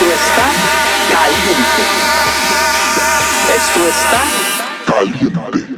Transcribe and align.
Esto 0.00 0.14
está 0.14 0.48
caliente. 1.12 1.82
Esto 3.54 3.80
está 3.86 4.22
caliente. 4.86 5.69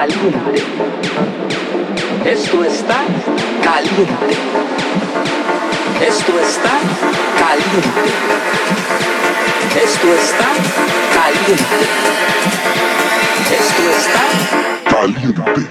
caliente. 0.00 0.62
Esto 2.24 2.64
está 2.64 3.04
caliente. 3.62 4.36
Esto 6.00 6.32
está 6.40 6.74
caliente. 7.38 7.88
Esto 9.84 10.08
está 10.14 10.48
caliente. 11.16 11.64
Esto 13.60 13.82
está 13.98 14.24
caliente. 14.90 15.69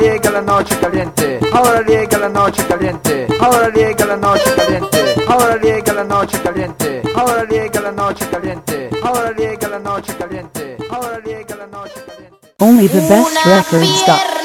llega 0.00 0.30
la 0.30 0.40
noche 0.40 0.78
caliente, 0.78 1.38
ahora 1.52 1.82
llega 1.82 2.18
la 2.18 2.28
noche 2.28 2.66
caliente, 2.66 3.26
ahora 3.38 3.68
llega 3.68 4.06
la 4.06 4.16
noche 4.16 4.54
caliente, 4.56 5.14
ahora 5.28 5.56
llega 5.56 5.92
la 5.92 6.04
noche 6.04 6.40
caliente, 6.42 7.02
ahora 7.14 7.44
llega 7.44 7.80
la 7.80 7.90
noche 7.92 8.28
caliente, 8.30 8.90
ahora 9.02 9.32
llega 9.36 9.68
la 9.68 9.78
noche 9.78 10.16
caliente, 10.16 10.76
ahora 10.90 11.20
llega 11.24 11.56
la 11.56 11.66
noche 11.66 12.04
caliente. 12.06 12.54
Only 12.58 12.88
the 12.88 13.00
best 13.08 13.44
records. 13.44 14.39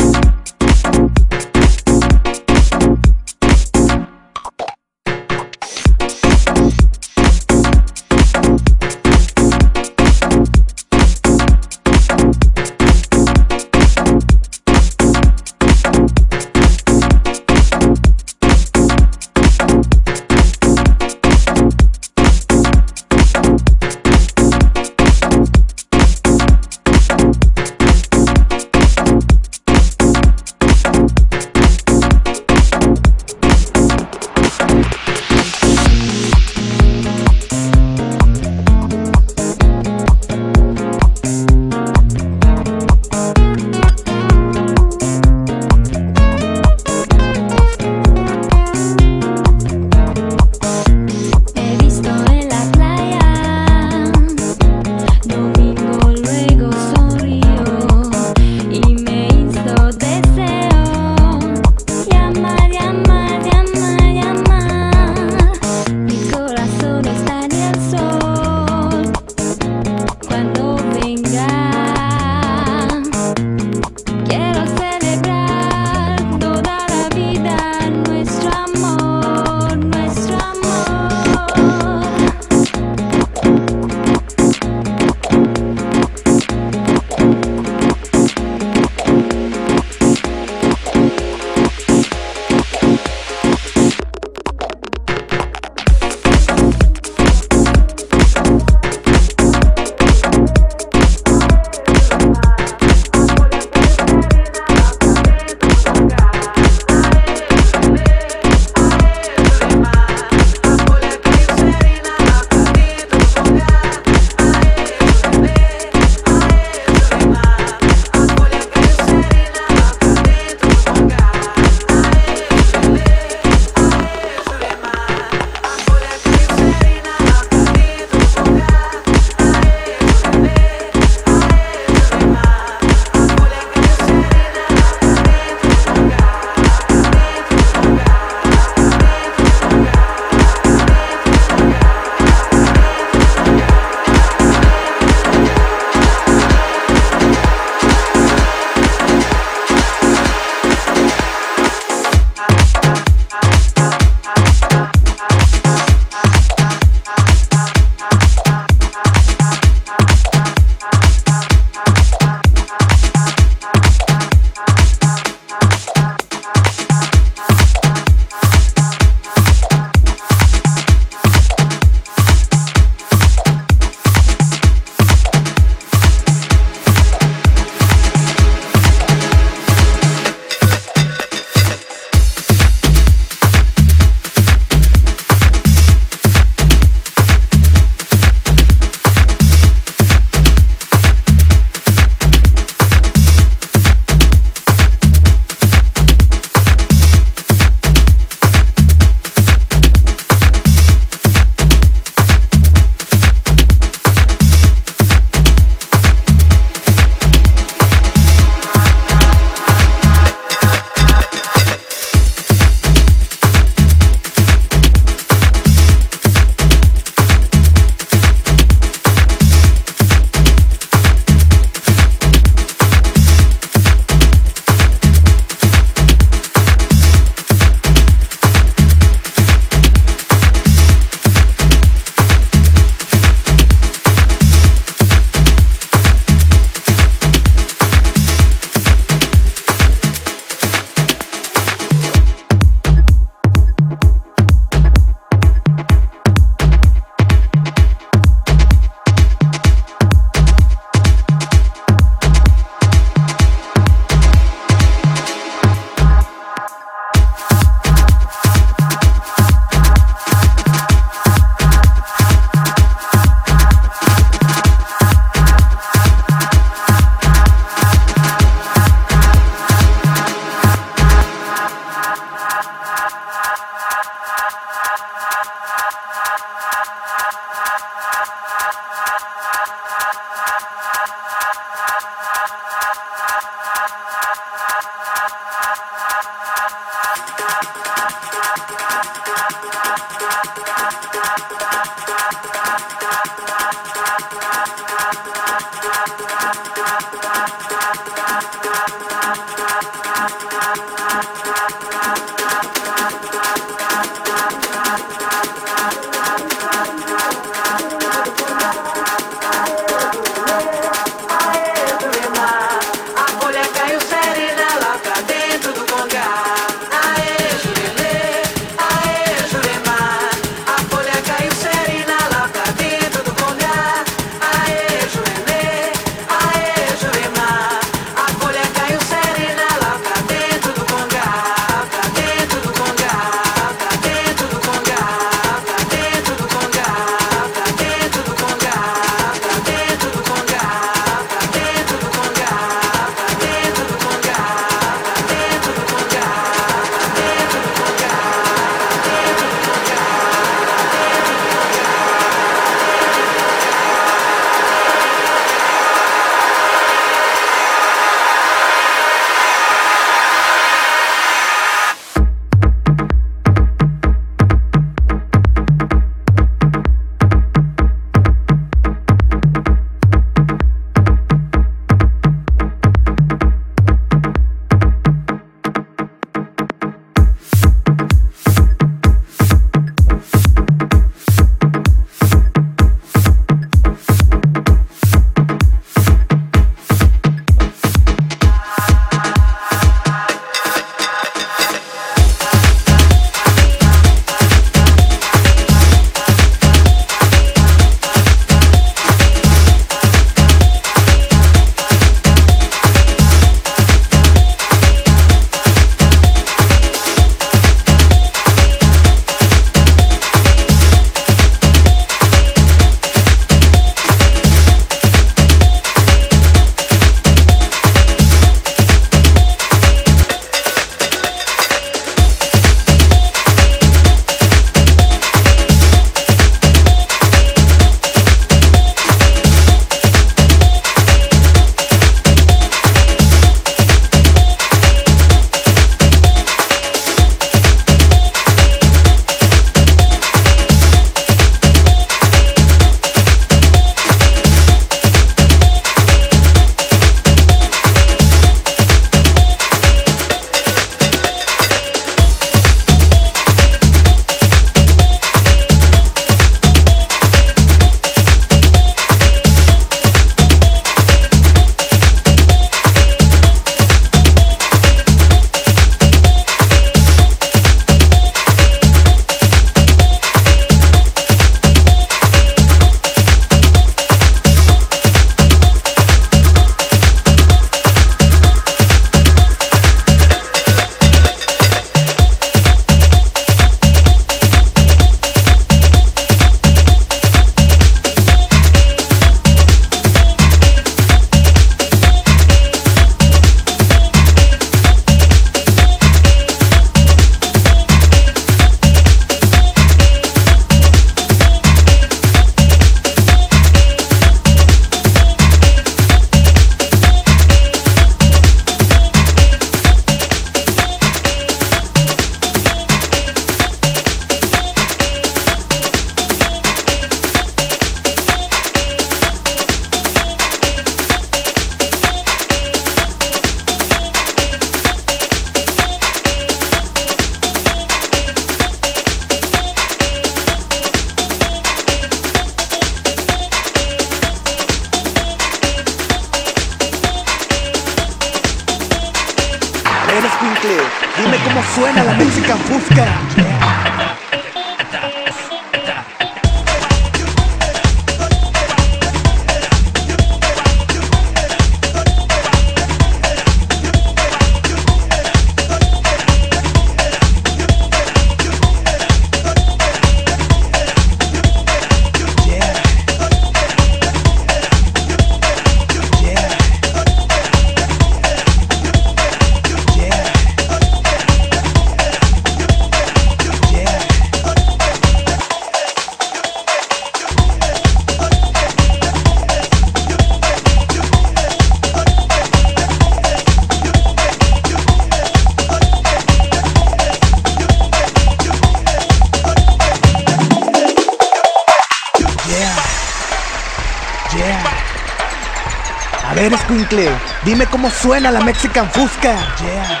suena 598.24 598.38
la 598.38 598.44
Mexican 598.44 598.90
Fusca. 598.90 599.36
Yeah. 599.60 600.00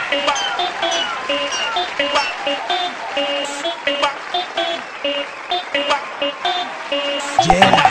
Yeah. 7.46 7.83